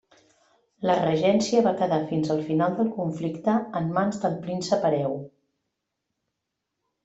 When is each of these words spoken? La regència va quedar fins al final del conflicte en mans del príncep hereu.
La 0.89 0.95
regència 0.99 1.61
va 1.67 1.73
quedar 1.81 1.99
fins 2.13 2.33
al 2.37 2.41
final 2.49 2.79
del 2.81 2.91
conflicte 2.97 3.55
en 3.83 3.95
mans 4.01 4.21
del 4.27 4.41
príncep 4.49 4.91
hereu. 4.93 5.17